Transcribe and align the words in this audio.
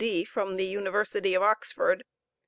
D. 0.03 0.25
from 0.25 0.55
the 0.57 0.65
University 0.65 1.35
of 1.35 1.43
Oxford. 1.43 2.03